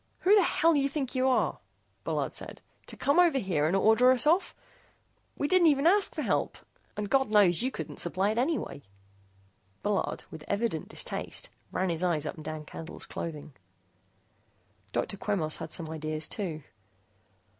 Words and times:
"Who 0.21 0.33
the 0.33 0.41
hell 0.41 0.75
you 0.75 0.89
think 0.89 1.13
you 1.13 1.27
are," 1.27 1.59
Bullard 2.03 2.33
said, 2.33 2.63
"to 2.87 2.97
come 2.97 3.19
over 3.19 3.37
here 3.37 3.67
and 3.67 3.75
order 3.75 4.09
us 4.11 4.25
off? 4.25 4.55
We 5.37 5.47
didn't 5.47 5.67
even 5.67 5.85
ask 5.85 6.15
for 6.15 6.23
help. 6.23 6.57
And, 6.97 7.07
God 7.07 7.29
knows, 7.29 7.61
you 7.61 7.69
couldn't 7.69 7.99
supply 7.99 8.31
it 8.31 8.39
anyway." 8.39 8.81
Bullard, 9.83 10.23
with 10.31 10.43
evident 10.47 10.89
distaste, 10.89 11.49
ran 11.71 11.89
his 11.91 12.03
eyes 12.03 12.25
up 12.25 12.33
and 12.33 12.43
down 12.43 12.65
Candle's 12.65 13.05
clothing. 13.05 13.53
Dr. 14.91 15.17
Quemos 15.17 15.57
had 15.57 15.71
some 15.71 15.87
ideas, 15.87 16.27
too. 16.27 16.63